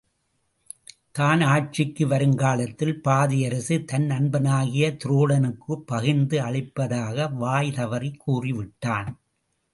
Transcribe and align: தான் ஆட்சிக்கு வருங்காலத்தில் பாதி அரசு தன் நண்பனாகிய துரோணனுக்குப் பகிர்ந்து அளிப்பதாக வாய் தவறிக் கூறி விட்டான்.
தான் 1.11 1.41
ஆட்சிக்கு 1.41 2.07
வருங்காலத்தில் 2.07 3.01
பாதி 3.01 3.45
அரசு 3.45 3.75
தன் 3.83 4.07
நண்பனாகிய 4.09 4.89
துரோணனுக்குப் 5.03 5.85
பகிர்ந்து 5.85 6.39
அளிப்பதாக 6.41 7.27
வாய் 7.37 7.71
தவறிக் 7.71 8.19
கூறி 8.19 8.53
விட்டான். 8.53 9.11